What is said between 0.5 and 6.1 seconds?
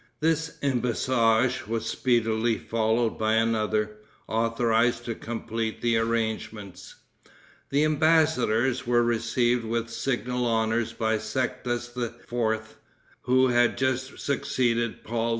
embassage was speedily followed by another, authorized to complete the